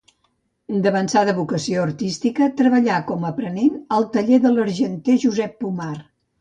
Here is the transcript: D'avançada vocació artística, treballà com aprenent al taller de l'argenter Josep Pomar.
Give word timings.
D'avançada 0.85 1.35
vocació 1.39 1.83
artística, 1.89 2.49
treballà 2.63 2.97
com 3.11 3.29
aprenent 3.31 3.79
al 4.01 4.11
taller 4.19 4.43
de 4.49 4.57
l'argenter 4.57 5.21
Josep 5.29 5.59
Pomar. 5.65 5.95